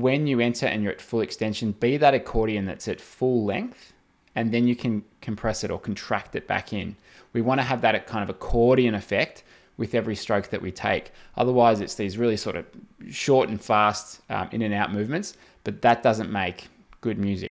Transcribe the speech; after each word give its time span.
when 0.00 0.26
you 0.26 0.40
enter 0.40 0.66
and 0.66 0.82
you're 0.82 0.92
at 0.92 1.00
full 1.00 1.20
extension, 1.20 1.72
be 1.72 1.96
that 1.96 2.14
accordion 2.14 2.66
that's 2.66 2.88
at 2.88 3.00
full 3.00 3.44
length, 3.44 3.92
and 4.34 4.52
then 4.52 4.66
you 4.66 4.76
can 4.76 5.04
compress 5.20 5.64
it 5.64 5.70
or 5.70 5.78
contract 5.78 6.36
it 6.36 6.46
back 6.46 6.72
in. 6.72 6.96
We 7.32 7.40
want 7.40 7.60
to 7.60 7.64
have 7.64 7.80
that 7.80 8.06
kind 8.06 8.22
of 8.22 8.30
accordion 8.30 8.94
effect 8.94 9.42
with 9.76 9.94
every 9.94 10.14
stroke 10.14 10.48
that 10.48 10.62
we 10.62 10.70
take. 10.72 11.12
Otherwise, 11.36 11.80
it's 11.80 11.94
these 11.94 12.16
really 12.16 12.36
sort 12.36 12.56
of 12.56 12.66
short 13.10 13.48
and 13.48 13.60
fast 13.60 14.20
um, 14.30 14.48
in 14.52 14.62
and 14.62 14.72
out 14.72 14.92
movements, 14.92 15.36
but 15.64 15.82
that 15.82 16.02
doesn't 16.02 16.30
make 16.30 16.68
good 17.00 17.18
music. 17.18 17.50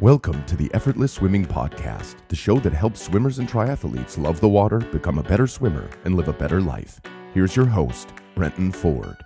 Welcome 0.00 0.44
to 0.46 0.56
the 0.56 0.70
Effortless 0.74 1.12
Swimming 1.12 1.46
Podcast, 1.46 2.16
the 2.28 2.36
show 2.36 2.58
that 2.58 2.72
helps 2.72 3.00
swimmers 3.00 3.38
and 3.38 3.48
triathletes 3.48 4.22
love 4.22 4.40
the 4.40 4.48
water, 4.48 4.78
become 4.78 5.18
a 5.18 5.22
better 5.22 5.46
swimmer, 5.46 5.88
and 6.04 6.16
live 6.16 6.28
a 6.28 6.32
better 6.32 6.60
life. 6.60 7.00
Here's 7.32 7.56
your 7.56 7.66
host, 7.66 8.12
Brenton 8.34 8.72
Ford. 8.72 9.16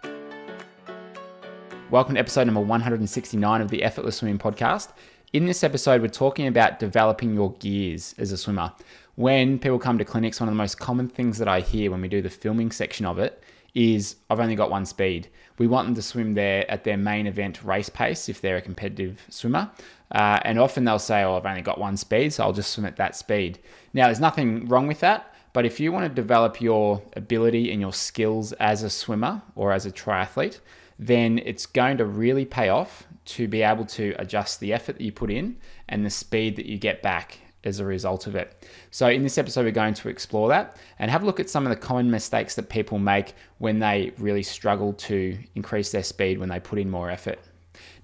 Welcome 1.90 2.14
to 2.14 2.20
episode 2.20 2.44
number 2.44 2.60
169 2.60 3.60
of 3.60 3.68
the 3.68 3.82
Effortless 3.82 4.18
Swimming 4.18 4.38
Podcast. 4.38 4.92
In 5.32 5.46
this 5.46 5.64
episode, 5.64 6.00
we're 6.00 6.06
talking 6.06 6.46
about 6.46 6.78
developing 6.78 7.34
your 7.34 7.54
gears 7.54 8.14
as 8.16 8.30
a 8.30 8.36
swimmer. 8.36 8.70
When 9.16 9.58
people 9.58 9.80
come 9.80 9.98
to 9.98 10.04
clinics, 10.04 10.38
one 10.38 10.48
of 10.48 10.54
the 10.54 10.58
most 10.58 10.78
common 10.78 11.08
things 11.08 11.36
that 11.38 11.48
I 11.48 11.58
hear 11.58 11.90
when 11.90 12.00
we 12.00 12.06
do 12.06 12.22
the 12.22 12.30
filming 12.30 12.70
section 12.70 13.06
of 13.06 13.18
it 13.18 13.42
is 13.74 14.14
I've 14.30 14.38
only 14.38 14.54
got 14.54 14.70
one 14.70 14.86
speed. 14.86 15.30
We 15.58 15.66
want 15.66 15.88
them 15.88 15.96
to 15.96 16.02
swim 16.02 16.34
there 16.34 16.70
at 16.70 16.84
their 16.84 16.96
main 16.96 17.26
event 17.26 17.64
race 17.64 17.88
pace 17.88 18.28
if 18.28 18.40
they're 18.40 18.58
a 18.58 18.62
competitive 18.62 19.20
swimmer. 19.28 19.68
Uh, 20.12 20.38
and 20.44 20.60
often 20.60 20.84
they'll 20.84 21.00
say, 21.00 21.24
Oh, 21.24 21.36
I've 21.36 21.46
only 21.46 21.60
got 21.60 21.80
one 21.80 21.96
speed, 21.96 22.32
so 22.32 22.44
I'll 22.44 22.52
just 22.52 22.70
swim 22.70 22.86
at 22.86 22.98
that 22.98 23.16
speed. 23.16 23.58
Now, 23.94 24.04
there's 24.04 24.20
nothing 24.20 24.68
wrong 24.68 24.86
with 24.86 25.00
that, 25.00 25.34
but 25.52 25.66
if 25.66 25.80
you 25.80 25.90
want 25.90 26.08
to 26.08 26.14
develop 26.14 26.60
your 26.60 27.02
ability 27.16 27.72
and 27.72 27.80
your 27.80 27.92
skills 27.92 28.52
as 28.52 28.84
a 28.84 28.90
swimmer 28.90 29.42
or 29.56 29.72
as 29.72 29.86
a 29.86 29.90
triathlete, 29.90 30.60
then 31.00 31.38
it's 31.38 31.64
going 31.64 31.96
to 31.96 32.04
really 32.04 32.44
pay 32.44 32.68
off 32.68 33.06
to 33.24 33.48
be 33.48 33.62
able 33.62 33.86
to 33.86 34.14
adjust 34.18 34.60
the 34.60 34.72
effort 34.72 34.98
that 34.98 35.02
you 35.02 35.10
put 35.10 35.30
in 35.30 35.56
and 35.88 36.04
the 36.04 36.10
speed 36.10 36.56
that 36.56 36.66
you 36.66 36.76
get 36.76 37.00
back 37.00 37.38
as 37.64 37.80
a 37.80 37.84
result 37.86 38.26
of 38.26 38.34
it. 38.34 38.68
So, 38.90 39.08
in 39.08 39.22
this 39.22 39.38
episode, 39.38 39.64
we're 39.64 39.70
going 39.70 39.94
to 39.94 40.10
explore 40.10 40.48
that 40.50 40.76
and 40.98 41.10
have 41.10 41.22
a 41.22 41.26
look 41.26 41.40
at 41.40 41.48
some 41.48 41.66
of 41.66 41.70
the 41.70 41.76
common 41.76 42.10
mistakes 42.10 42.54
that 42.54 42.68
people 42.68 42.98
make 42.98 43.34
when 43.58 43.78
they 43.78 44.12
really 44.18 44.42
struggle 44.42 44.92
to 44.94 45.38
increase 45.54 45.90
their 45.90 46.02
speed 46.02 46.38
when 46.38 46.50
they 46.50 46.60
put 46.60 46.78
in 46.78 46.90
more 46.90 47.10
effort. 47.10 47.38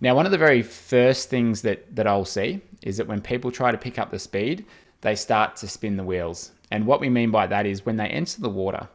Now, 0.00 0.14
one 0.14 0.24
of 0.24 0.32
the 0.32 0.38
very 0.38 0.62
first 0.62 1.28
things 1.28 1.62
that, 1.62 1.94
that 1.96 2.06
I'll 2.06 2.24
see 2.24 2.62
is 2.82 2.96
that 2.96 3.06
when 3.06 3.20
people 3.20 3.50
try 3.50 3.72
to 3.72 3.78
pick 3.78 3.98
up 3.98 4.10
the 4.10 4.18
speed, 4.18 4.64
they 5.02 5.14
start 5.14 5.56
to 5.56 5.68
spin 5.68 5.96
the 5.96 6.04
wheels. 6.04 6.52
And 6.70 6.86
what 6.86 7.00
we 7.00 7.10
mean 7.10 7.30
by 7.30 7.46
that 7.46 7.66
is 7.66 7.84
when 7.84 7.96
they 7.96 8.08
enter 8.08 8.40
the 8.40 8.48
water, 8.48 8.88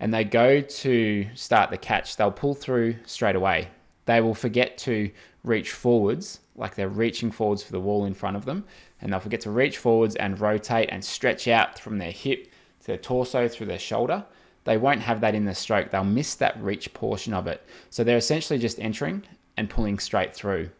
and 0.00 0.12
they 0.12 0.24
go 0.24 0.60
to 0.60 1.26
start 1.34 1.70
the 1.70 1.78
catch, 1.78 2.16
they'll 2.16 2.30
pull 2.30 2.54
through 2.54 2.96
straight 3.06 3.36
away. 3.36 3.68
They 4.04 4.20
will 4.20 4.34
forget 4.34 4.78
to 4.78 5.10
reach 5.42 5.72
forwards, 5.72 6.40
like 6.54 6.74
they're 6.74 6.88
reaching 6.88 7.30
forwards 7.30 7.62
for 7.62 7.72
the 7.72 7.80
wall 7.80 8.04
in 8.04 8.14
front 8.14 8.36
of 8.36 8.44
them, 8.44 8.64
and 9.00 9.12
they'll 9.12 9.20
forget 9.20 9.40
to 9.42 9.50
reach 9.50 9.78
forwards 9.78 10.16
and 10.16 10.40
rotate 10.40 10.88
and 10.90 11.04
stretch 11.04 11.48
out 11.48 11.78
from 11.78 11.98
their 11.98 12.10
hip 12.10 12.50
to 12.80 12.86
their 12.86 12.96
torso 12.96 13.48
through 13.48 13.66
their 13.66 13.78
shoulder. 13.78 14.24
They 14.64 14.76
won't 14.76 15.02
have 15.02 15.20
that 15.20 15.34
in 15.34 15.44
the 15.44 15.54
stroke. 15.54 15.90
They'll 15.90 16.04
miss 16.04 16.34
that 16.36 16.60
reach 16.60 16.92
portion 16.92 17.32
of 17.32 17.46
it. 17.46 17.64
So 17.90 18.02
they're 18.02 18.16
essentially 18.16 18.58
just 18.58 18.80
entering 18.80 19.22
and 19.56 19.70
pulling 19.70 19.98
straight 19.98 20.34
through. 20.34 20.70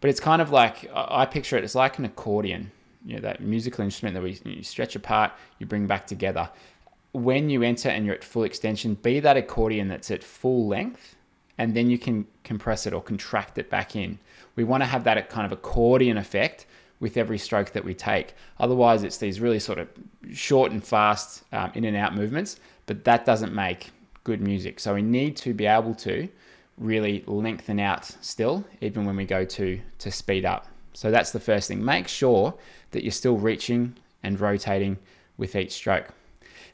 But 0.00 0.10
it's 0.10 0.20
kind 0.20 0.40
of 0.40 0.50
like 0.50 0.88
I 0.94 1.26
picture 1.26 1.56
it. 1.56 1.64
It's 1.64 1.74
like 1.74 1.98
an 1.98 2.04
accordion, 2.04 2.70
you 3.04 3.14
know, 3.14 3.20
that 3.22 3.40
musical 3.40 3.84
instrument 3.84 4.14
that 4.14 4.22
we 4.22 4.38
you 4.44 4.62
stretch 4.62 4.96
apart, 4.96 5.32
you 5.58 5.66
bring 5.66 5.86
back 5.86 6.06
together 6.06 6.48
when 7.12 7.50
you 7.50 7.62
enter 7.62 7.88
and 7.88 8.04
you're 8.06 8.14
at 8.14 8.24
full 8.24 8.44
extension, 8.44 8.94
be 8.94 9.20
that 9.20 9.36
accordion 9.36 9.88
that's 9.88 10.10
at 10.10 10.24
full 10.24 10.66
length, 10.66 11.16
and 11.58 11.74
then 11.74 11.90
you 11.90 11.98
can 11.98 12.26
compress 12.44 12.86
it 12.86 12.92
or 12.92 13.02
contract 13.02 13.58
it 13.58 13.68
back 13.68 13.94
in. 13.94 14.18
We 14.56 14.64
want 14.64 14.82
to 14.82 14.86
have 14.86 15.04
that 15.04 15.28
kind 15.28 15.46
of 15.46 15.52
accordion 15.52 16.16
effect 16.16 16.66
with 17.00 17.16
every 17.16 17.38
stroke 17.38 17.72
that 17.72 17.84
we 17.84 17.94
take. 17.94 18.34
Otherwise, 18.58 19.02
it's 19.02 19.18
these 19.18 19.40
really 19.40 19.58
sort 19.58 19.78
of 19.78 19.88
short 20.32 20.72
and 20.72 20.82
fast 20.82 21.42
um, 21.52 21.70
in 21.74 21.84
and 21.84 21.96
out 21.96 22.14
movements, 22.14 22.58
but 22.86 23.04
that 23.04 23.24
doesn't 23.26 23.54
make 23.54 23.90
good 24.24 24.40
music. 24.40 24.80
So 24.80 24.94
we 24.94 25.02
need 25.02 25.36
to 25.38 25.52
be 25.52 25.66
able 25.66 25.94
to 25.96 26.28
really 26.78 27.24
lengthen 27.26 27.80
out 27.80 28.04
still, 28.20 28.64
even 28.80 29.04
when 29.04 29.16
we 29.16 29.24
go 29.24 29.44
to, 29.44 29.80
to 29.98 30.10
speed 30.10 30.44
up. 30.44 30.66
So 30.94 31.10
that's 31.10 31.32
the 31.32 31.40
first 31.40 31.68
thing. 31.68 31.84
Make 31.84 32.08
sure 32.08 32.54
that 32.92 33.02
you're 33.02 33.12
still 33.12 33.36
reaching 33.36 33.96
and 34.22 34.38
rotating 34.40 34.98
with 35.36 35.56
each 35.56 35.72
stroke. 35.72 36.08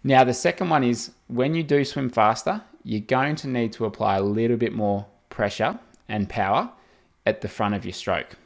Now, 0.05 0.25
the 0.25 0.35
second 0.35 0.71
one 0.71 0.85
is 0.85 1.13
when 1.29 1.55
you 1.55 1.63
do 1.63 1.85
swim 1.85 2.11
faster, 2.11 2.63
you're 2.85 3.01
going 3.01 3.37
to 3.37 3.49
need 3.49 3.73
to 3.75 3.85
apply 3.85 4.17
a 4.17 4.23
little 4.23 4.57
bit 4.57 4.73
more 4.73 5.07
pressure 5.29 5.79
and 6.09 6.29
power 6.29 6.71
at 7.27 7.41
the 7.41 7.49
front 7.49 7.75
of 7.75 7.85
your 7.85 7.93
stroke. 7.93 8.37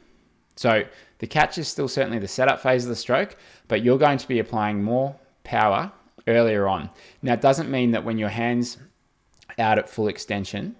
So 0.55 0.83
the 1.19 1.27
catch 1.27 1.57
is 1.57 1.67
still 1.67 1.87
certainly 1.87 2.19
the 2.19 2.27
setup 2.27 2.61
phase 2.61 2.83
of 2.83 2.89
the 2.89 2.95
stroke, 2.95 3.35
but 3.67 3.83
you're 3.83 3.97
going 3.97 4.17
to 4.17 4.27
be 4.27 4.39
applying 4.39 4.83
more 4.83 5.15
power 5.43 5.91
earlier 6.27 6.67
on. 6.67 6.89
Now, 7.21 7.33
it 7.33 7.41
doesn't 7.41 7.71
mean 7.71 7.91
that 7.91 8.03
when 8.03 8.17
your 8.17 8.29
hands 8.29 8.77
out 9.57 9.79
at 9.79 9.89
full 9.89 10.07
extension 10.07 10.75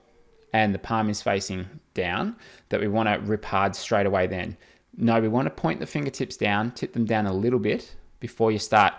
and 0.51 0.73
the 0.73 0.79
palm 0.79 1.09
is 1.09 1.21
facing 1.21 1.67
down, 1.93 2.35
that 2.69 2.79
we 2.79 2.87
want 2.87 3.09
to 3.09 3.19
rip 3.27 3.45
hard 3.45 3.75
straight 3.75 4.05
away 4.05 4.27
then. 4.27 4.57
No, 4.95 5.19
we 5.19 5.27
want 5.27 5.45
to 5.47 5.49
point 5.49 5.79
the 5.79 5.87
fingertips 5.87 6.37
down, 6.37 6.71
tip 6.71 6.93
them 6.93 7.05
down 7.05 7.25
a 7.25 7.33
little 7.33 7.59
bit 7.59 7.95
before 8.19 8.51
you 8.51 8.59
start 8.59 8.93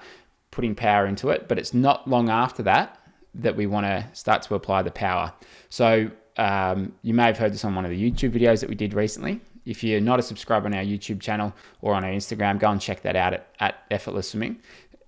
putting 0.55 0.75
power 0.75 1.07
into 1.07 1.31
it, 1.31 1.49
but 1.49 1.59
it's 1.59 1.75
not 1.75 2.09
long 2.09 2.31
after 2.31 2.63
that 2.63 2.99
that 3.35 3.57
we 3.57 3.67
want 3.67 3.85
to 3.85 4.07
start 4.13 4.43
to 4.43 4.55
apply 4.55 4.83
the 4.83 4.91
power. 4.91 5.33
So 5.69 6.11
um, 6.37 6.93
you 7.03 7.13
may 7.13 7.25
have 7.25 7.39
heard 7.39 7.53
this 7.53 7.65
on 7.65 7.75
one 7.75 7.85
of 7.85 7.91
the 7.91 8.11
YouTube 8.11 8.31
videos 8.31 8.61
that 8.61 8.69
we 8.69 8.77
did 8.77 8.95
recently. 8.95 9.41
If 9.67 9.83
you're 9.83 10.01
not 10.01 10.19
a 10.19 10.23
subscriber 10.23 10.67
on 10.67 10.75
our 10.75 10.85
YouTube 10.85 11.21
channel 11.21 11.53
or 11.81 11.95
on 11.95 12.05
our 12.05 12.11
Instagram, 12.11 12.59
go 12.61 12.71
and 12.71 12.81
check 12.81 13.03
that 13.03 13.17
out 13.17 13.33
at, 13.35 13.49
at 13.59 13.75
Effortless 13.91 14.31
Swimming. 14.31 14.61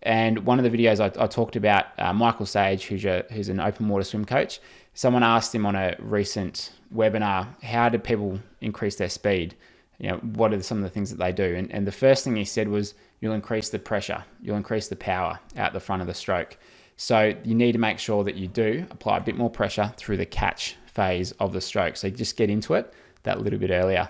And 0.03 0.41
one 0.41 0.59
of 0.59 0.65
the 0.71 0.77
videos 0.77 0.99
I, 1.01 1.23
I 1.23 1.27
talked 1.27 1.57
about, 1.57 1.87
uh, 1.99 2.13
Michael 2.13 2.47
Sage, 2.47 2.87
who's, 2.87 3.05
a, 3.05 3.25
who's 3.31 3.49
an 3.49 3.61
open 3.61 3.89
water 3.89 4.05
swim 4.05 4.25
coach, 4.25 4.61
someone 4.95 5.23
asked 5.23 5.55
him 5.55 5.67
on 5.67 5.77
a 5.77 5.95
recent 5.99 6.73
webinar, 6.95 7.47
how 7.63 7.89
do 7.89 7.99
people 7.99 8.41
increase 8.61 8.97
their 8.97 9.09
speed? 9.09 9.55
You 9.99 10.11
know, 10.11 10.17
what 10.17 10.53
are 10.53 10.63
some 10.63 10.79
of 10.79 10.85
the 10.85 10.91
things 10.91 11.11
that 11.11 11.19
they 11.19 11.33
do? 11.33 11.55
And, 11.55 11.73
and 11.73 11.87
the 11.87 11.93
first 11.93 12.25
thing 12.25 12.37
he 12.37 12.45
said 12.45 12.69
was, 12.69 12.95
you'll 13.21 13.35
increase 13.35 13.71
the 13.71 13.79
pressure, 13.79 14.25
you'll 14.43 14.57
increase 14.57 14.89
the 14.89 14.97
power 14.97 15.41
out 15.57 15.73
the 15.73 15.81
front 15.81 16.03
of 16.03 16.09
the 16.09 16.15
stroke. 16.15 16.57
So 16.97 17.35
you 17.45 17.55
need 17.55 17.73
to 17.73 17.79
make 17.79 17.99
sure 17.99 18.25
that 18.25 18.37
you 18.37 18.47
do 18.47 18.87
apply 18.91 19.19
a 19.19 19.21
bit 19.21 19.37
more 19.37 19.51
pressure 19.51 19.93
through 19.97 20.17
the 20.17 20.27
catch 20.27 20.77
phase 20.87 21.33
of 21.33 21.53
the 21.53 21.61
stroke. 21.61 21.97
So 21.97 22.09
just 22.11 22.37
get 22.37 22.51
into 22.51 22.75
it 22.75 22.93
that 23.23 23.41
little 23.41 23.59
bit 23.59 23.71
earlier. 23.71 24.09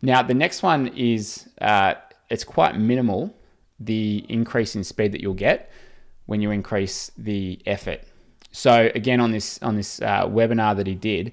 Now, 0.00 0.22
the 0.22 0.34
next 0.34 0.62
one 0.62 0.88
is 0.88 1.48
uh, 1.60 1.94
it's 2.28 2.44
quite 2.44 2.78
minimal 2.78 3.34
the 3.78 4.24
increase 4.28 4.74
in 4.74 4.84
speed 4.84 5.12
that 5.12 5.20
you'll 5.20 5.34
get 5.34 5.70
when 6.26 6.40
you 6.40 6.50
increase 6.50 7.10
the 7.16 7.60
effort. 7.66 8.02
So 8.52 8.90
again, 8.94 9.20
on 9.20 9.32
this 9.32 9.60
on 9.62 9.76
this 9.76 10.00
uh, 10.02 10.26
webinar 10.26 10.76
that 10.76 10.86
he 10.86 10.94
did, 10.94 11.32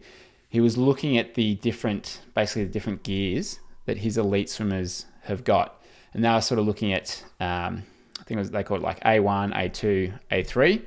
he 0.50 0.60
was 0.60 0.78
looking 0.78 1.18
at 1.18 1.36
the 1.36 1.56
different, 1.56 2.22
basically 2.36 2.66
the 2.66 2.72
different 2.72 3.04
gears 3.04 3.60
that 3.86 4.00
his 4.00 4.18
elite 4.18 4.50
swimmers 4.50 5.06
have 5.24 5.44
got 5.44 5.82
and 6.14 6.24
they 6.24 6.30
were 6.30 6.42
sort 6.42 6.60
of 6.60 6.66
looking 6.66 6.94
at 6.94 7.24
um, 7.40 7.84
I 8.20 8.24
think 8.24 8.40
was, 8.40 8.52
they 8.52 8.64
called 8.64 8.82
it 8.82 8.84
like 8.84 9.00
A1, 9.02 9.54
A2, 9.56 10.14
A3 10.32 10.82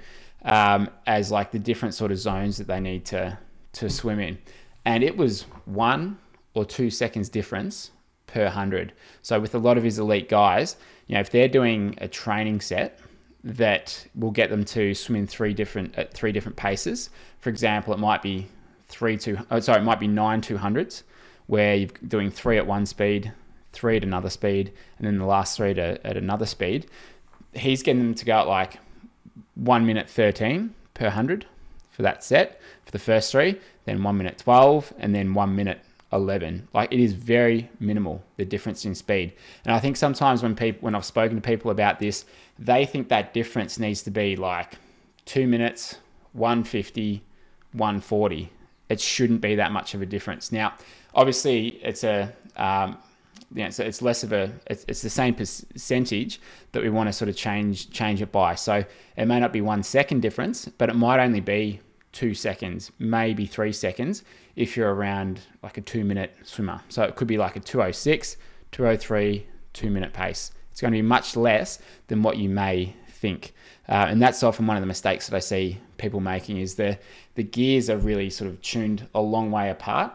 um, 0.45 0.91
as 1.07 1.31
like 1.31 1.51
the 1.51 1.59
different 1.59 1.95
sort 1.95 2.11
of 2.11 2.19
zones 2.19 2.57
that 2.59 2.67
they 2.67 2.81
need 2.81 3.05
to 3.07 3.39
to 3.75 3.89
swim 3.89 4.21
in, 4.21 4.37
and 4.85 5.03
it 5.03 5.17
was 5.17 5.43
one 5.65 6.19
or 6.53 6.65
two 6.65 6.91
seconds 6.91 7.29
difference 7.29 7.91
per 8.27 8.49
hundred. 8.49 8.93
So 9.23 9.41
with 9.41 9.55
a 9.55 9.59
lot 9.59 9.79
of 9.79 9.85
his 9.85 9.99
elite 9.99 10.29
guys, 10.29 10.77
you 11.07 11.15
know, 11.15 11.21
if 11.21 11.31
they're 11.31 11.49
doing 11.49 11.95
a 11.99 12.09
training 12.09 12.61
set 12.61 12.99
that 13.45 14.07
will 14.15 14.31
get 14.31 14.51
them 14.51 14.65
to 14.65 14.95
swim 14.95 15.17
in 15.17 15.27
three 15.27 15.55
different 15.55 15.97
at 15.97 16.13
three 16.13 16.33
different 16.33 16.57
paces. 16.57 17.11
For 17.39 17.51
example, 17.51 17.93
it 17.95 17.99
might 17.99 18.23
be 18.23 18.47
three 18.93 19.17
two. 19.17 19.39
Oh, 19.51 19.59
sorry, 19.61 19.81
it 19.81 19.85
might 19.85 19.99
be 19.99 20.07
nine 20.07 20.41
two 20.41 20.59
hundreds, 20.59 21.03
where 21.47 21.75
you're 21.75 21.89
doing 22.07 22.31
three 22.31 22.59
at 22.59 22.67
one 22.67 22.87
speed, 22.87 23.33
three 23.73 23.97
at 23.97 24.05
another 24.05 24.31
speed, 24.31 24.73
and 24.99 25.07
then 25.07 25.19
the 25.19 25.25
last 25.25 25.57
three 25.57 25.75
to, 25.75 26.07
at 26.07 26.17
another 26.17 26.47
speed. 26.47 26.87
He's 27.55 27.83
getting 27.83 28.03
them 28.03 28.15
to 28.15 28.25
go 28.25 28.41
at 28.41 28.47
like 28.47 28.79
one 29.55 29.87
minute 29.87 30.09
13 30.09 30.75
per 30.95 31.07
100 31.07 31.47
for 31.91 32.03
that 32.03 32.25
set 32.25 32.61
for 32.85 32.93
the 32.93 32.99
first 32.99 33.33
three, 33.33 33.61
then 33.85 34.03
one 34.03 34.17
minute 34.17 34.39
12, 34.39 34.93
and 34.99 35.15
then 35.15 35.35
one 35.35 35.55
minute 35.57 35.81
11. 36.13 36.69
Like 36.75 36.93
it 36.93 37.01
is 37.01 37.15
very 37.15 37.71
minimal 37.81 38.23
the 38.37 38.45
difference 38.45 38.85
in 38.85 38.95
speed. 38.95 39.33
And 39.65 39.75
I 39.75 39.81
think 39.81 39.97
sometimes 39.97 40.43
when 40.43 40.55
people 40.55 40.81
when 40.83 40.95
I've 40.95 41.05
spoken 41.05 41.37
to 41.37 41.43
people 41.43 41.71
about 41.71 41.99
this, 41.99 42.25
they 42.59 42.85
think 42.85 43.09
that 43.09 43.35
difference 43.35 43.79
needs 43.79 44.03
to 44.03 44.11
be 44.11 44.37
like 44.37 44.75
2 45.25 45.47
minutes, 45.47 45.97
150, 46.33 47.23
140. 47.73 48.51
It 48.93 49.01
shouldn't 49.01 49.41
be 49.41 49.55
that 49.57 49.73
much 49.73 49.95
of 49.95 50.03
a 50.03 50.07
difference. 50.07 50.53
Now, 50.53 50.75
obviously 51.15 51.81
it's 51.83 52.05
a 52.05 52.33
um, 52.57 52.99
so 53.71 53.85
it's 53.85 54.01
less 54.01 54.23
of 54.23 54.33
a 54.33 54.53
it's, 54.67 54.85
it's 54.89 55.03
the 55.03 55.11
same 55.11 55.35
percentage 55.35 56.41
that 56.73 56.83
we 56.83 56.91
want 56.91 57.09
to 57.09 57.13
sort 57.13 57.29
of 57.29 57.37
change 57.37 57.91
change 57.91 58.23
it 58.23 58.33
by. 58.33 58.55
So 58.55 58.85
it 59.17 59.27
may 59.27 59.41
not 59.41 59.53
be 59.53 59.61
one 59.61 59.83
second 59.83 60.21
difference, 60.21 60.67
but 60.79 60.89
it 60.89 60.95
might 60.95 61.23
only 61.23 61.41
be 61.41 61.81
two 62.13 62.35
seconds, 62.35 62.93
maybe 62.99 63.47
three 63.47 63.73
seconds 63.73 64.23
if 64.57 64.77
you're 64.77 64.95
around 64.95 65.41
like 65.63 65.79
a 65.79 65.81
two 65.81 66.05
minute 66.05 66.35
swimmer. 66.45 66.81
So 66.89 67.03
it 67.03 67.17
could 67.17 67.29
be 67.29 67.39
like 67.39 67.57
a 67.57 67.61
206, 67.61 68.37
203, 68.73 69.47
two 69.73 69.91
minute 69.91 70.13
pace. 70.13 70.53
It's 70.71 70.81
going 70.81 70.93
to 70.93 70.99
be 70.99 71.03
much 71.03 71.37
less 71.37 71.79
than 72.09 72.23
what 72.23 72.37
you 72.37 72.49
may 72.49 72.95
think. 73.23 73.55
Uh, 73.89 74.07
and 74.11 74.21
that's 74.21 74.43
often 74.43 74.67
one 74.67 74.77
of 74.77 74.83
the 74.83 74.87
mistakes 74.87 75.29
that 75.29 75.37
I 75.37 75.39
see 75.39 75.79
people 75.97 76.21
making 76.21 76.59
is 76.59 76.75
the, 76.75 76.99
the 77.37 77.43
gears 77.43 77.89
are 77.89 77.97
really 77.97 78.29
sort 78.29 78.51
of 78.51 78.61
tuned 78.61 79.09
a 79.15 79.21
long 79.21 79.51
way 79.51 79.71
apart 79.71 80.13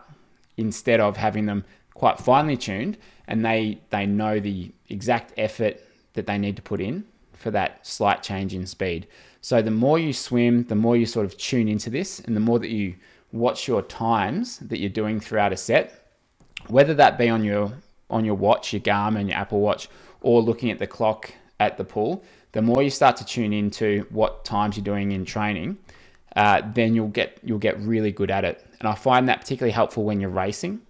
instead 0.57 0.99
of 0.99 1.17
having 1.17 1.45
them 1.47 1.63
quite 1.93 2.19
finely 2.19 2.57
tuned 2.57 2.97
and 3.27 3.43
they, 3.43 3.79
they 3.89 4.05
know 4.05 4.39
the 4.39 4.71
exact 4.89 5.33
effort 5.37 5.81
that 6.13 6.27
they 6.27 6.37
need 6.37 6.55
to 6.57 6.61
put 6.61 6.81
in 6.81 7.05
for 7.33 7.49
that 7.51 7.85
slight 7.85 8.21
change 8.21 8.53
in 8.53 8.65
speed. 8.65 9.07
So 9.41 9.61
the 9.61 9.71
more 9.71 9.97
you 9.97 10.13
swim, 10.13 10.63
the 10.65 10.75
more 10.75 10.97
you 10.97 11.05
sort 11.05 11.25
of 11.25 11.37
tune 11.37 11.67
into 11.67 11.89
this 11.89 12.19
and 12.19 12.35
the 12.35 12.39
more 12.41 12.59
that 12.59 12.69
you 12.69 12.95
watch 13.31 13.67
your 13.67 13.81
times 13.81 14.57
that 14.59 14.79
you're 14.79 14.89
doing 14.89 15.19
throughout 15.19 15.53
a 15.53 15.57
set, 15.57 16.11
whether 16.67 16.93
that 16.95 17.17
be 17.17 17.29
on 17.29 17.43
your 17.43 17.71
on 18.09 18.23
your 18.23 18.35
watch, 18.35 18.71
your 18.71 18.81
Garmin, 18.81 19.27
your 19.29 19.37
Apple 19.37 19.59
Watch, 19.59 19.89
or 20.21 20.41
looking 20.41 20.71
at 20.71 20.79
the 20.79 20.87
clock 20.87 21.33
at 21.59 21.77
the 21.77 21.83
pool, 21.83 22.23
the 22.57 22.63
more 22.63 22.81
you 22.81 22.89
start 22.89 23.15
to 23.17 23.23
tune 23.23 23.53
into 23.53 24.07
what 24.09 24.43
times 24.43 24.75
you're 24.75 24.83
doing 24.83 25.11
in 25.11 25.25
training, 25.25 25.77
uh, 26.35 26.63
then 26.73 26.95
you'll 26.95 27.07
get 27.07 27.37
you'll 27.43 27.59
get 27.59 27.79
really 27.81 28.11
good 28.11 28.31
at 28.31 28.43
it. 28.43 28.65
And 28.79 28.89
I 28.89 28.95
find 28.95 29.29
that 29.29 29.41
particularly 29.41 29.73
helpful 29.73 30.03
when 30.03 30.19
you're 30.19 30.31
racing. 30.31 30.81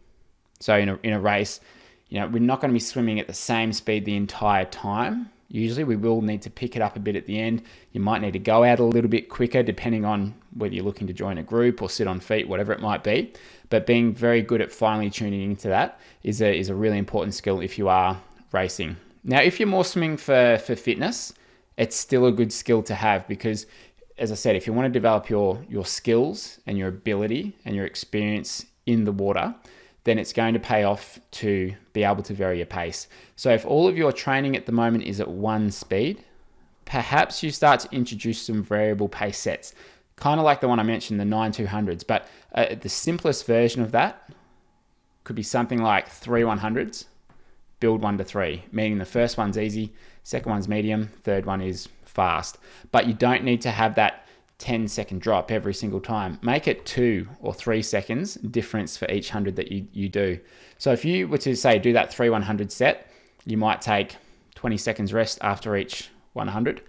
So 0.61 0.77
in 0.77 0.87
a 0.87 0.97
in 1.03 1.11
a 1.11 1.19
race, 1.19 1.59
you 2.07 2.21
know, 2.21 2.27
we're 2.27 2.39
not 2.39 2.61
going 2.61 2.69
to 2.69 2.73
be 2.73 2.79
swimming 2.79 3.19
at 3.19 3.27
the 3.27 3.33
same 3.33 3.73
speed 3.73 4.05
the 4.05 4.15
entire 4.15 4.63
time. 4.63 5.29
Usually, 5.49 5.83
we 5.83 5.97
will 5.97 6.21
need 6.21 6.41
to 6.43 6.49
pick 6.49 6.77
it 6.77 6.81
up 6.81 6.95
a 6.95 7.01
bit 7.01 7.17
at 7.17 7.25
the 7.25 7.37
end. 7.37 7.63
You 7.91 7.99
might 7.99 8.21
need 8.21 8.31
to 8.31 8.39
go 8.39 8.63
out 8.63 8.79
a 8.79 8.85
little 8.85 9.09
bit 9.09 9.27
quicker, 9.27 9.61
depending 9.61 10.05
on 10.05 10.35
whether 10.53 10.73
you're 10.73 10.85
looking 10.85 11.07
to 11.07 11.13
join 11.13 11.37
a 11.37 11.43
group 11.43 11.81
or 11.81 11.89
sit 11.89 12.07
on 12.07 12.21
feet, 12.21 12.47
whatever 12.47 12.71
it 12.71 12.79
might 12.79 13.03
be. 13.03 13.33
But 13.69 13.85
being 13.85 14.13
very 14.13 14.41
good 14.41 14.61
at 14.61 14.71
finally 14.71 15.09
tuning 15.09 15.51
into 15.51 15.67
that 15.67 15.99
is 16.23 16.41
a, 16.41 16.57
is 16.57 16.69
a 16.69 16.75
really 16.75 16.97
important 16.97 17.33
skill 17.33 17.59
if 17.59 17.77
you 17.77 17.89
are 17.89 18.21
racing. 18.53 18.95
Now, 19.25 19.41
if 19.41 19.59
you're 19.59 19.67
more 19.67 19.83
swimming 19.83 20.15
for, 20.15 20.57
for 20.65 20.73
fitness, 20.73 21.33
it's 21.77 21.95
still 21.95 22.25
a 22.25 22.31
good 22.31 22.51
skill 22.51 22.81
to 22.83 22.95
have 22.95 23.27
because, 23.27 23.67
as 24.17 24.31
I 24.31 24.35
said, 24.35 24.55
if 24.55 24.65
you 24.65 24.73
want 24.73 24.85
to 24.85 24.91
develop 24.91 25.29
your, 25.29 25.63
your 25.69 25.85
skills 25.85 26.59
and 26.65 26.77
your 26.77 26.89
ability 26.89 27.55
and 27.65 27.75
your 27.75 27.85
experience 27.85 28.65
in 28.85 29.03
the 29.03 29.11
water, 29.11 29.53
then 30.03 30.17
it's 30.17 30.33
going 30.33 30.53
to 30.53 30.59
pay 30.59 30.83
off 30.83 31.19
to 31.31 31.75
be 31.93 32.03
able 32.03 32.23
to 32.23 32.33
vary 32.33 32.57
your 32.57 32.65
pace. 32.65 33.07
So 33.35 33.51
if 33.51 33.65
all 33.65 33.87
of 33.87 33.97
your 33.97 34.11
training 34.11 34.55
at 34.55 34.65
the 34.65 34.71
moment 34.71 35.03
is 35.03 35.19
at 35.19 35.27
one 35.27 35.69
speed, 35.69 36.23
perhaps 36.85 37.43
you 37.43 37.51
start 37.51 37.81
to 37.81 37.89
introduce 37.91 38.41
some 38.41 38.63
variable 38.63 39.09
pace 39.09 39.37
sets, 39.37 39.73
kind 40.15 40.39
of 40.39 40.45
like 40.45 40.61
the 40.61 40.67
one 40.67 40.79
I 40.79 40.83
mentioned, 40.83 41.19
the 41.19 41.25
9200s. 41.25 42.07
But 42.07 42.27
uh, 42.55 42.75
the 42.79 42.89
simplest 42.89 43.45
version 43.45 43.81
of 43.81 43.91
that 43.91 44.29
could 45.25 45.35
be 45.35 45.43
something 45.43 45.81
like 45.81 46.07
three 46.07 46.41
100s, 46.41 47.05
build 47.81 48.01
one 48.01 48.17
to 48.17 48.23
three, 48.23 48.63
meaning 48.71 48.97
the 48.97 49.05
first 49.05 49.37
one's 49.37 49.57
easy, 49.57 49.93
second 50.27 50.51
one's 50.51 50.67
medium, 50.67 51.07
third 51.23 51.45
one 51.45 51.61
is 51.61 51.87
fast. 52.03 52.57
But 52.91 53.07
you 53.07 53.13
don't 53.13 53.45
need 53.45 53.61
to 53.61 53.71
have 53.71 53.95
that 53.95 54.27
10 54.57 54.89
second 54.89 55.21
drop 55.21 55.51
every 55.51 55.73
single 55.73 56.01
time. 56.01 56.37
Make 56.41 56.67
it 56.67 56.85
two 56.85 57.29
or 57.39 57.53
three 57.53 57.81
seconds 57.81 58.35
difference 58.35 58.97
for 58.97 59.09
each 59.09 59.29
hundred 59.29 59.55
that 59.55 59.71
you, 59.71 59.87
you 59.93 60.09
do. 60.09 60.37
So 60.79 60.91
if 60.91 61.05
you 61.05 61.29
were 61.29 61.37
to 61.37 61.55
say 61.55 61.79
do 61.79 61.93
that 61.93 62.13
three 62.13 62.29
100 62.29 62.73
set, 62.73 63.09
you 63.45 63.55
might 63.55 63.79
take 63.79 64.17
20 64.55 64.75
seconds 64.75 65.13
rest 65.13 65.39
after 65.41 65.77
each 65.77 66.09
100. 66.33 66.81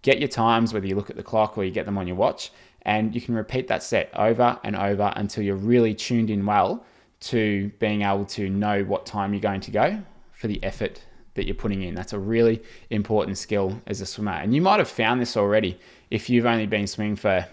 Get 0.00 0.18
your 0.18 0.28
times, 0.28 0.72
whether 0.72 0.86
you 0.86 0.96
look 0.96 1.10
at 1.10 1.16
the 1.16 1.22
clock 1.22 1.58
or 1.58 1.64
you 1.64 1.72
get 1.72 1.84
them 1.84 1.98
on 1.98 2.06
your 2.06 2.16
watch, 2.16 2.50
and 2.80 3.14
you 3.14 3.20
can 3.20 3.34
repeat 3.34 3.68
that 3.68 3.82
set 3.82 4.08
over 4.14 4.58
and 4.64 4.74
over 4.74 5.12
until 5.16 5.42
you're 5.42 5.54
really 5.54 5.92
tuned 5.92 6.30
in 6.30 6.46
well 6.46 6.86
to 7.20 7.70
being 7.78 8.02
able 8.02 8.24
to 8.24 8.48
know 8.48 8.84
what 8.84 9.04
time 9.04 9.34
you're 9.34 9.40
going 9.40 9.60
to 9.60 9.70
go 9.70 10.02
for 10.32 10.46
the 10.46 10.64
effort 10.64 11.02
that 11.36 11.46
you're 11.46 11.54
putting 11.54 11.82
in. 11.82 11.94
That's 11.94 12.12
a 12.12 12.18
really 12.18 12.62
important 12.90 13.38
skill 13.38 13.80
as 13.86 14.00
a 14.00 14.06
swimmer. 14.06 14.32
And 14.32 14.54
you 14.54 14.60
might 14.60 14.78
have 14.78 14.88
found 14.88 15.20
this 15.20 15.36
already 15.36 15.78
if 16.10 16.28
you've 16.28 16.46
only 16.46 16.66
been 16.66 16.86
swimming 16.86 17.16
for 17.16 17.46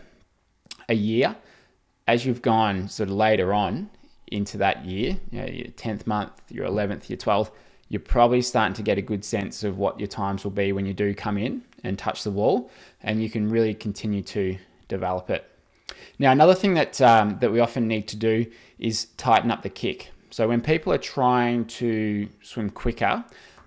a 0.89 0.95
year. 0.95 1.35
As 2.07 2.25
you've 2.25 2.41
gone 2.41 2.89
sort 2.89 3.09
of 3.09 3.15
later 3.15 3.53
on 3.53 3.89
into 4.27 4.57
that 4.57 4.83
year, 4.85 5.17
you 5.31 5.39
know, 5.39 5.47
your 5.47 5.67
10th 5.67 6.05
month, 6.05 6.31
your 6.49 6.67
11th, 6.67 7.07
your 7.07 7.17
12th, 7.17 7.51
you're 7.87 7.99
probably 7.99 8.41
starting 8.41 8.73
to 8.73 8.81
get 8.81 8.97
a 8.97 9.01
good 9.01 9.23
sense 9.23 9.63
of 9.63 9.77
what 9.77 9.99
your 9.99 10.07
times 10.07 10.43
will 10.43 10.51
be 10.51 10.71
when 10.73 10.85
you 10.85 10.93
do 10.93 11.13
come 11.13 11.37
in 11.37 11.61
and 11.83 11.99
touch 11.99 12.23
the 12.23 12.31
wall, 12.31 12.71
and 13.03 13.21
you 13.21 13.29
can 13.29 13.49
really 13.49 13.73
continue 13.73 14.21
to 14.23 14.57
develop 14.87 15.29
it. 15.29 15.49
Now, 16.17 16.31
another 16.31 16.55
thing 16.55 16.73
that 16.73 16.99
um, 17.01 17.37
that 17.39 17.51
we 17.51 17.59
often 17.59 17.87
need 17.87 18.07
to 18.09 18.15
do 18.15 18.45
is 18.79 19.05
tighten 19.17 19.51
up 19.51 19.61
the 19.61 19.69
kick. 19.69 20.09
So 20.29 20.47
when 20.47 20.61
people 20.61 20.91
are 20.91 20.97
trying 20.97 21.65
to 21.65 22.27
swim 22.41 22.71
quicker, 22.71 23.23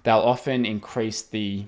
they'll 0.07 0.19
often 0.19 0.65
increase 0.65 1.23
the 1.23 1.65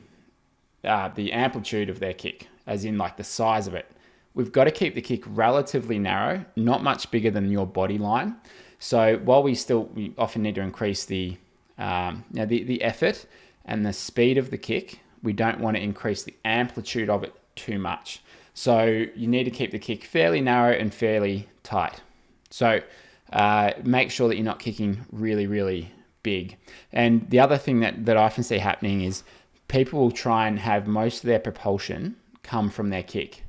uh, 0.84 1.08
the 1.08 1.32
amplitude 1.32 1.90
of 1.90 1.98
their 1.98 2.14
kick, 2.14 2.46
as 2.68 2.84
in 2.84 2.96
like 2.96 3.16
the 3.16 3.24
size 3.24 3.66
of 3.66 3.74
it. 3.74 3.90
We've 4.34 4.52
got 4.52 4.64
to 4.64 4.70
keep 4.70 4.94
the 4.94 5.02
kick 5.02 5.24
relatively 5.26 5.98
narrow, 5.98 6.44
not 6.54 6.84
much 6.84 7.10
bigger 7.10 7.32
than 7.32 7.50
your 7.50 7.66
body 7.66 7.98
line. 7.98 8.36
So 8.78 9.18
while 9.24 9.42
we 9.42 9.56
still 9.56 9.86
we 9.86 10.14
often 10.16 10.42
need 10.42 10.54
to 10.54 10.60
increase 10.60 11.04
the 11.04 11.36
um, 11.78 12.24
the, 12.30 12.44
the 12.44 12.80
effort 12.82 13.26
and 13.64 13.84
the 13.84 13.92
speed 13.92 14.38
of 14.38 14.50
the 14.50 14.58
kick, 14.58 15.00
we 15.24 15.32
don't 15.32 15.58
want 15.58 15.76
to 15.76 15.82
increase 15.82 16.22
the 16.22 16.36
amplitude 16.44 17.10
of 17.10 17.24
it 17.24 17.34
too 17.56 17.80
much. 17.80 18.22
So 18.54 19.04
you 19.16 19.26
need 19.26 19.44
to 19.44 19.50
keep 19.50 19.72
the 19.72 19.80
kick 19.80 20.04
fairly 20.04 20.40
narrow 20.40 20.72
and 20.72 20.94
fairly 20.94 21.48
tight. 21.64 22.00
So 22.50 22.80
uh, 23.32 23.72
make 23.82 24.12
sure 24.12 24.28
that 24.28 24.36
you're 24.36 24.44
not 24.44 24.60
kicking 24.60 25.04
really, 25.10 25.48
really 25.48 25.92
big. 26.28 26.58
And 26.92 27.12
the 27.30 27.40
other 27.40 27.56
thing 27.56 27.80
that, 27.80 28.04
that 28.04 28.16
I 28.18 28.24
often 28.24 28.44
see 28.44 28.58
happening 28.58 29.00
is 29.00 29.22
people 29.68 29.98
will 29.98 30.10
try 30.26 30.46
and 30.46 30.58
have 30.58 30.86
most 30.86 31.16
of 31.22 31.28
their 31.28 31.38
propulsion 31.38 32.16
come 32.42 32.68
from 32.68 32.90
their 32.90 33.02
kick. 33.02 33.44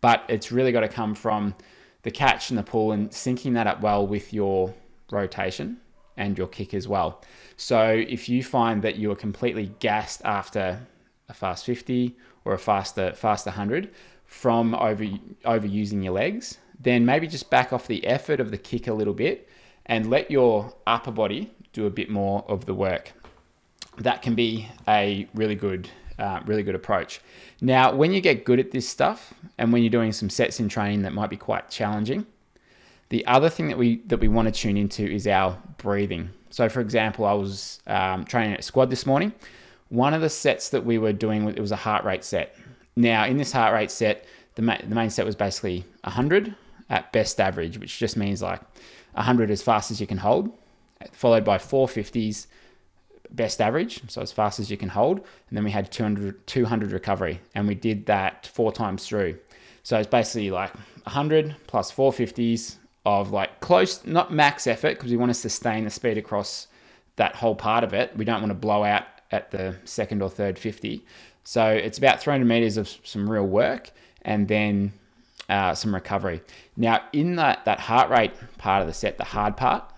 But 0.00 0.24
it's 0.28 0.50
really 0.50 0.72
got 0.72 0.80
to 0.80 0.88
come 0.88 1.14
from 1.14 1.54
the 2.02 2.10
catch 2.10 2.50
and 2.50 2.58
the 2.58 2.62
pull 2.62 2.92
and 2.92 3.10
syncing 3.10 3.52
that 3.54 3.66
up 3.66 3.80
well 3.82 4.06
with 4.06 4.32
your 4.32 4.74
rotation 5.10 5.78
and 6.16 6.38
your 6.38 6.46
kick 6.46 6.72
as 6.74 6.88
well. 6.88 7.22
So 7.56 7.80
if 8.16 8.28
you 8.28 8.42
find 8.42 8.82
that 8.82 8.96
you 8.96 9.10
are 9.12 9.20
completely 9.26 9.66
gassed 9.78 10.22
after 10.24 10.80
a 11.28 11.34
fast 11.34 11.66
50 11.66 12.16
or 12.44 12.54
a 12.54 12.58
faster 12.58 13.12
faster 13.12 13.50
100 13.50 13.90
from 14.24 14.74
over 14.74 15.04
overusing 15.44 16.02
your 16.02 16.14
legs, 16.14 16.58
then 16.80 17.04
maybe 17.04 17.26
just 17.26 17.50
back 17.50 17.72
off 17.72 17.86
the 17.86 18.04
effort 18.06 18.40
of 18.40 18.50
the 18.50 18.58
kick 18.58 18.88
a 18.88 18.94
little 18.94 19.14
bit 19.14 19.48
and 19.86 20.10
let 20.10 20.30
your 20.30 20.74
upper 20.86 21.10
body 21.10 21.52
do 21.72 21.86
a 21.86 21.90
bit 21.90 22.10
more 22.10 22.44
of 22.48 22.66
the 22.66 22.74
work. 22.74 23.12
That 23.98 24.22
can 24.22 24.34
be 24.34 24.68
a 24.88 25.28
really 25.34 25.54
good, 25.54 25.88
uh, 26.18 26.40
really 26.46 26.62
good 26.62 26.74
approach. 26.74 27.20
Now, 27.60 27.94
when 27.94 28.12
you 28.12 28.20
get 28.20 28.44
good 28.44 28.58
at 28.58 28.70
this 28.70 28.88
stuff, 28.88 29.34
and 29.58 29.72
when 29.72 29.82
you're 29.82 29.90
doing 29.90 30.12
some 30.12 30.30
sets 30.30 30.60
in 30.60 30.68
training 30.68 31.02
that 31.02 31.12
might 31.12 31.30
be 31.30 31.36
quite 31.36 31.68
challenging, 31.68 32.26
the 33.10 33.26
other 33.26 33.50
thing 33.50 33.68
that 33.68 33.76
we 33.76 33.96
that 34.06 34.20
we 34.20 34.28
want 34.28 34.46
to 34.46 34.52
tune 34.52 34.76
into 34.76 35.04
is 35.04 35.26
our 35.26 35.58
breathing. 35.76 36.30
So, 36.48 36.68
for 36.68 36.80
example, 36.80 37.26
I 37.26 37.34
was 37.34 37.80
um, 37.86 38.24
training 38.24 38.54
at 38.54 38.64
squad 38.64 38.88
this 38.88 39.04
morning. 39.04 39.32
One 39.90 40.14
of 40.14 40.22
the 40.22 40.30
sets 40.30 40.70
that 40.70 40.86
we 40.86 40.96
were 40.96 41.12
doing 41.12 41.46
it 41.46 41.58
was 41.58 41.72
a 41.72 41.76
heart 41.76 42.04
rate 42.04 42.24
set. 42.24 42.56
Now, 42.96 43.26
in 43.26 43.36
this 43.36 43.52
heart 43.52 43.74
rate 43.74 43.90
set, 43.90 44.24
the, 44.54 44.62
ma- 44.62 44.78
the 44.78 44.94
main 44.94 45.10
set 45.10 45.26
was 45.26 45.36
basically 45.36 45.84
100 46.04 46.54
at 46.88 47.12
best 47.12 47.40
average, 47.40 47.78
which 47.78 47.98
just 47.98 48.16
means 48.16 48.42
like 48.42 48.60
100 49.12 49.50
as 49.50 49.62
fast 49.62 49.90
as 49.90 50.00
you 50.00 50.06
can 50.06 50.18
hold 50.18 50.50
followed 51.12 51.44
by 51.44 51.58
450s 51.58 52.46
best 53.30 53.60
average, 53.60 54.02
so 54.08 54.20
as 54.20 54.30
fast 54.30 54.60
as 54.60 54.70
you 54.70 54.76
can 54.76 54.90
hold. 54.90 55.18
And 55.18 55.56
then 55.56 55.64
we 55.64 55.70
had 55.70 55.90
200, 55.90 56.46
200 56.46 56.92
recovery, 56.92 57.40
and 57.54 57.66
we 57.66 57.74
did 57.74 58.06
that 58.06 58.46
four 58.46 58.72
times 58.72 59.06
through. 59.06 59.38
So 59.82 59.98
it's 59.98 60.08
basically 60.08 60.50
like 60.50 60.74
100 61.04 61.56
plus 61.66 61.90
450s 61.90 62.76
of 63.04 63.32
like 63.32 63.60
close, 63.60 64.04
not 64.06 64.32
max 64.32 64.66
effort, 64.66 64.96
because 64.96 65.10
we 65.10 65.16
want 65.16 65.30
to 65.30 65.34
sustain 65.34 65.84
the 65.84 65.90
speed 65.90 66.18
across 66.18 66.68
that 67.16 67.34
whole 67.36 67.54
part 67.54 67.84
of 67.84 67.92
it. 67.94 68.16
We 68.16 68.24
don't 68.24 68.40
want 68.40 68.50
to 68.50 68.58
blow 68.58 68.84
out 68.84 69.04
at 69.30 69.50
the 69.50 69.76
second 69.84 70.22
or 70.22 70.30
third 70.30 70.58
50. 70.58 71.04
So 71.44 71.66
it's 71.66 71.98
about 71.98 72.20
300 72.20 72.44
meters 72.44 72.76
of 72.76 72.88
some 73.02 73.28
real 73.28 73.46
work 73.46 73.90
and 74.22 74.46
then 74.46 74.92
uh, 75.48 75.74
some 75.74 75.92
recovery. 75.92 76.40
Now, 76.76 77.02
in 77.12 77.36
that, 77.36 77.64
that 77.64 77.80
heart 77.80 78.10
rate 78.10 78.32
part 78.58 78.82
of 78.82 78.88
the 78.88 78.94
set, 78.94 79.18
the 79.18 79.24
hard 79.24 79.56
part, 79.56 79.91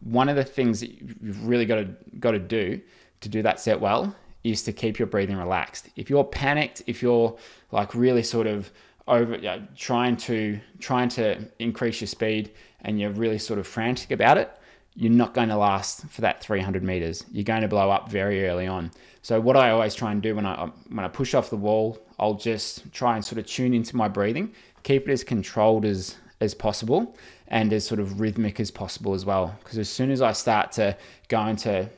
one 0.00 0.28
of 0.28 0.36
the 0.36 0.44
things 0.44 0.80
that 0.80 0.90
you've 0.90 1.46
really 1.46 1.66
got 1.66 1.76
to 1.76 1.84
got 2.18 2.32
to 2.32 2.38
do 2.38 2.80
to 3.20 3.28
do 3.28 3.42
that 3.42 3.60
set 3.60 3.80
well 3.80 4.14
is 4.44 4.62
to 4.62 4.72
keep 4.72 4.98
your 4.98 5.06
breathing 5.06 5.36
relaxed. 5.36 5.88
If 5.96 6.08
you're 6.08 6.24
panicked, 6.24 6.82
if 6.86 7.02
you're 7.02 7.36
like 7.72 7.94
really 7.94 8.22
sort 8.22 8.46
of 8.46 8.70
over 9.08 9.36
you 9.36 9.42
know, 9.42 9.62
trying 9.76 10.16
to 10.16 10.60
trying 10.78 11.08
to 11.10 11.38
increase 11.58 12.00
your 12.00 12.08
speed 12.08 12.52
and 12.82 13.00
you're 13.00 13.10
really 13.10 13.38
sort 13.38 13.58
of 13.58 13.66
frantic 13.66 14.10
about 14.10 14.38
it, 14.38 14.50
you're 14.94 15.12
not 15.12 15.34
going 15.34 15.48
to 15.48 15.56
last 15.56 16.06
for 16.08 16.20
that 16.22 16.42
300 16.42 16.82
meters. 16.82 17.24
You're 17.32 17.44
going 17.44 17.62
to 17.62 17.68
blow 17.68 17.90
up 17.90 18.10
very 18.10 18.46
early 18.46 18.66
on. 18.66 18.90
So 19.22 19.40
what 19.40 19.56
I 19.56 19.70
always 19.70 19.94
try 19.94 20.12
and 20.12 20.22
do 20.22 20.36
when 20.36 20.46
I 20.46 20.54
um, 20.54 20.72
when 20.88 21.04
I 21.04 21.08
push 21.08 21.34
off 21.34 21.50
the 21.50 21.56
wall, 21.56 21.98
I'll 22.18 22.34
just 22.34 22.92
try 22.92 23.16
and 23.16 23.24
sort 23.24 23.38
of 23.38 23.46
tune 23.46 23.74
into 23.74 23.96
my 23.96 24.08
breathing, 24.08 24.52
keep 24.82 25.08
it 25.08 25.12
as 25.12 25.24
controlled 25.24 25.84
as 25.84 26.16
as 26.40 26.54
possible 26.54 27.16
and 27.48 27.72
as 27.72 27.86
sort 27.86 28.00
of 28.00 28.20
rhythmic 28.20 28.60
as 28.60 28.70
possible 28.70 29.14
as 29.14 29.24
well. 29.24 29.56
Because 29.62 29.78
as 29.78 29.88
soon 29.88 30.10
as 30.10 30.20
I 30.20 30.32
start 30.32 30.72
to 30.72 30.96
go 31.28 31.46
into 31.46 31.88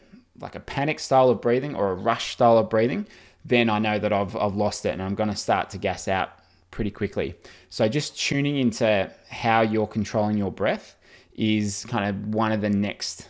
like 0.40 0.54
a 0.54 0.60
panic 0.60 1.00
style 1.00 1.30
of 1.30 1.40
breathing 1.40 1.74
or 1.74 1.90
a 1.90 1.94
rush 1.94 2.32
style 2.32 2.58
of 2.58 2.70
breathing, 2.70 3.06
then 3.44 3.70
I 3.70 3.78
know 3.78 3.98
that 3.98 4.12
I've, 4.12 4.36
I've 4.36 4.54
lost 4.54 4.86
it 4.86 4.90
and 4.90 5.02
I'm 5.02 5.14
going 5.14 5.30
to 5.30 5.36
start 5.36 5.70
to 5.70 5.78
gas 5.78 6.06
out 6.06 6.30
pretty 6.70 6.90
quickly. 6.90 7.34
So 7.70 7.88
just 7.88 8.18
tuning 8.18 8.58
into 8.58 9.10
how 9.30 9.62
you're 9.62 9.86
controlling 9.86 10.36
your 10.36 10.52
breath 10.52 10.96
is 11.34 11.84
kind 11.88 12.08
of 12.08 12.34
one 12.34 12.52
of 12.52 12.60
the 12.60 12.70
next 12.70 13.28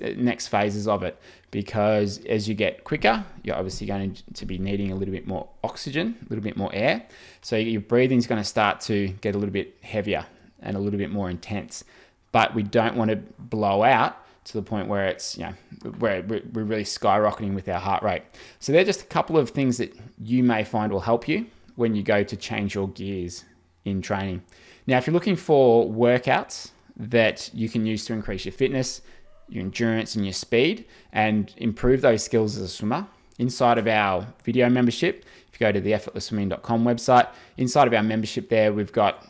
next 0.00 0.48
phases 0.48 0.88
of 0.88 1.04
it 1.04 1.20
because 1.52 2.18
as 2.26 2.48
you 2.48 2.54
get 2.54 2.82
quicker 2.82 3.24
you're 3.44 3.54
obviously 3.54 3.86
going 3.86 4.16
to 4.34 4.44
be 4.44 4.58
needing 4.58 4.90
a 4.90 4.94
little 4.96 5.14
bit 5.14 5.24
more 5.24 5.48
oxygen 5.62 6.16
a 6.20 6.28
little 6.28 6.42
bit 6.42 6.56
more 6.56 6.68
air 6.74 7.00
so 7.42 7.54
your 7.54 7.80
breathing 7.80 8.18
is 8.18 8.26
going 8.26 8.40
to 8.40 8.44
start 8.44 8.80
to 8.80 9.06
get 9.20 9.36
a 9.36 9.38
little 9.38 9.52
bit 9.52 9.76
heavier 9.80 10.26
and 10.60 10.76
a 10.76 10.80
little 10.80 10.98
bit 10.98 11.10
more 11.10 11.30
intense 11.30 11.84
but 12.32 12.54
we 12.54 12.62
don't 12.62 12.96
want 12.96 13.10
to 13.10 13.16
blow 13.38 13.82
out 13.82 14.24
to 14.44 14.54
the 14.54 14.62
point 14.62 14.88
where 14.88 15.06
it's 15.06 15.36
you 15.36 15.44
know 15.44 15.90
where 15.98 16.22
we're 16.22 16.64
really 16.64 16.84
skyrocketing 16.84 17.54
with 17.54 17.68
our 17.68 17.78
heart 17.78 18.02
rate. 18.02 18.22
So 18.60 18.72
they're 18.72 18.84
just 18.84 19.02
a 19.02 19.06
couple 19.06 19.36
of 19.36 19.50
things 19.50 19.76
that 19.76 19.94
you 20.18 20.42
may 20.42 20.64
find 20.64 20.90
will 20.90 21.00
help 21.00 21.28
you 21.28 21.46
when 21.76 21.94
you 21.94 22.02
go 22.02 22.24
to 22.24 22.36
change 22.36 22.74
your 22.74 22.88
gears 22.88 23.44
in 23.84 24.02
training. 24.02 24.42
Now, 24.86 24.98
if 24.98 25.06
you're 25.06 25.14
looking 25.14 25.36
for 25.36 25.86
workouts 25.86 26.70
that 26.96 27.50
you 27.52 27.68
can 27.68 27.86
use 27.86 28.04
to 28.06 28.14
increase 28.14 28.44
your 28.46 28.52
fitness, 28.52 29.02
your 29.48 29.62
endurance, 29.62 30.16
and 30.16 30.24
your 30.24 30.32
speed, 30.32 30.86
and 31.12 31.52
improve 31.58 32.00
those 32.00 32.24
skills 32.24 32.56
as 32.56 32.62
a 32.62 32.68
swimmer, 32.68 33.06
inside 33.38 33.78
of 33.78 33.86
our 33.86 34.26
video 34.42 34.68
membership, 34.68 35.24
if 35.52 35.60
you 35.60 35.66
go 35.66 35.72
to 35.72 35.80
the 35.80 35.92
effortlessswimming.com 35.92 36.84
website, 36.84 37.28
inside 37.58 37.86
of 37.86 37.94
our 37.94 38.02
membership 38.02 38.48
there, 38.48 38.72
we've 38.72 38.92
got 38.92 39.24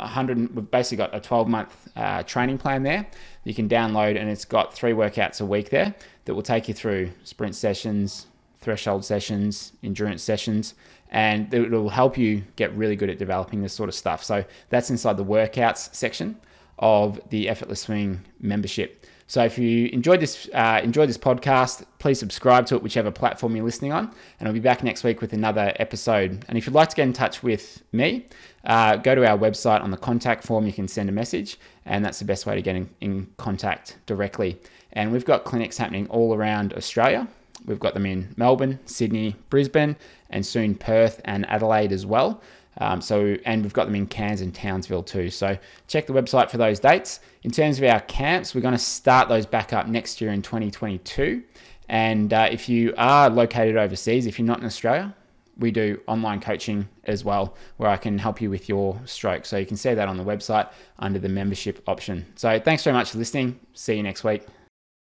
100 0.00 0.54
we've 0.54 0.70
basically 0.70 0.98
got 0.98 1.14
a 1.14 1.20
12 1.20 1.48
month 1.48 1.88
uh, 1.96 2.22
training 2.22 2.58
plan 2.58 2.82
there. 2.82 3.06
You 3.44 3.54
can 3.54 3.68
download 3.68 4.18
and 4.18 4.28
it's 4.28 4.44
got 4.44 4.74
three 4.74 4.92
workouts 4.92 5.40
a 5.40 5.46
week 5.46 5.70
there 5.70 5.94
that 6.24 6.34
will 6.34 6.42
take 6.42 6.68
you 6.68 6.74
through 6.74 7.10
sprint 7.24 7.54
sessions 7.54 8.26
threshold 8.60 9.04
sessions 9.04 9.72
endurance 9.82 10.22
sessions 10.22 10.74
and 11.10 11.52
it 11.52 11.70
will 11.70 11.88
help 11.88 12.16
you 12.16 12.44
get 12.56 12.74
really 12.76 12.94
good 12.94 13.10
at 13.10 13.18
developing 13.18 13.62
this 13.62 13.72
sort 13.72 13.88
of 13.88 13.94
stuff. 13.94 14.22
So 14.22 14.44
that's 14.68 14.90
inside 14.90 15.16
the 15.16 15.24
workouts 15.24 15.94
section 15.94 16.36
of 16.78 17.20
the 17.30 17.48
effortless 17.48 17.80
swing 17.80 18.20
membership 18.38 19.06
so 19.30 19.44
if 19.44 19.58
you 19.58 19.88
enjoyed 19.92 20.18
this 20.18 20.48
uh, 20.52 20.80
enjoyed 20.82 21.08
this 21.08 21.16
podcast, 21.16 21.84
please 22.00 22.18
subscribe 22.18 22.66
to 22.66 22.74
it, 22.74 22.82
whichever 22.82 23.12
platform 23.12 23.54
you're 23.54 23.64
listening 23.64 23.92
on, 23.92 24.12
and 24.40 24.48
I'll 24.48 24.52
be 24.52 24.58
back 24.58 24.82
next 24.82 25.04
week 25.04 25.20
with 25.20 25.32
another 25.32 25.72
episode. 25.76 26.44
And 26.48 26.58
if 26.58 26.66
you'd 26.66 26.74
like 26.74 26.88
to 26.88 26.96
get 26.96 27.04
in 27.04 27.12
touch 27.12 27.40
with 27.40 27.80
me, 27.92 28.26
uh, 28.64 28.96
go 28.96 29.14
to 29.14 29.24
our 29.24 29.38
website 29.38 29.82
on 29.82 29.92
the 29.92 29.96
contact 29.96 30.42
form. 30.42 30.66
You 30.66 30.72
can 30.72 30.88
send 30.88 31.08
a 31.08 31.12
message, 31.12 31.60
and 31.86 32.04
that's 32.04 32.18
the 32.18 32.24
best 32.24 32.44
way 32.44 32.56
to 32.56 32.60
get 32.60 32.74
in, 32.74 32.90
in 33.00 33.28
contact 33.36 33.98
directly. 34.04 34.58
And 34.94 35.12
we've 35.12 35.24
got 35.24 35.44
clinics 35.44 35.78
happening 35.78 36.08
all 36.08 36.34
around 36.34 36.72
Australia. 36.72 37.28
We've 37.66 37.78
got 37.78 37.94
them 37.94 38.06
in 38.06 38.34
Melbourne, 38.36 38.80
Sydney, 38.84 39.36
Brisbane, 39.48 39.94
and 40.30 40.44
soon 40.44 40.74
Perth 40.74 41.20
and 41.24 41.48
Adelaide 41.48 41.92
as 41.92 42.04
well. 42.04 42.42
Um, 42.80 43.00
so, 43.00 43.36
and 43.44 43.62
we've 43.62 43.72
got 43.72 43.84
them 43.84 43.94
in 43.94 44.06
Cairns 44.06 44.40
and 44.40 44.54
Townsville 44.54 45.02
too. 45.02 45.30
So, 45.30 45.56
check 45.86 46.06
the 46.06 46.12
website 46.12 46.50
for 46.50 46.56
those 46.56 46.80
dates. 46.80 47.20
In 47.42 47.50
terms 47.50 47.78
of 47.78 47.84
our 47.84 48.00
camps, 48.00 48.54
we're 48.54 48.60
going 48.62 48.74
to 48.74 48.78
start 48.78 49.28
those 49.28 49.46
back 49.46 49.72
up 49.72 49.86
next 49.86 50.20
year 50.20 50.32
in 50.32 50.42
2022. 50.42 51.42
And 51.88 52.32
uh, 52.32 52.48
if 52.50 52.68
you 52.68 52.94
are 52.96 53.28
located 53.28 53.76
overseas, 53.76 54.26
if 54.26 54.38
you're 54.38 54.46
not 54.46 54.60
in 54.60 54.64
Australia, 54.64 55.14
we 55.58 55.70
do 55.70 56.00
online 56.06 56.40
coaching 56.40 56.88
as 57.04 57.24
well, 57.24 57.54
where 57.76 57.90
I 57.90 57.96
can 57.96 58.18
help 58.18 58.40
you 58.40 58.50
with 58.50 58.68
your 58.68 59.00
stroke. 59.04 59.44
So 59.44 59.58
you 59.58 59.66
can 59.66 59.76
see 59.76 59.94
that 59.94 60.08
on 60.08 60.16
the 60.16 60.24
website 60.24 60.70
under 60.98 61.18
the 61.18 61.28
membership 61.28 61.82
option. 61.86 62.26
So 62.36 62.58
thanks 62.58 62.82
very 62.82 62.94
much 62.94 63.10
for 63.10 63.18
listening. 63.18 63.60
See 63.74 63.94
you 63.94 64.02
next 64.02 64.24
week. 64.24 64.59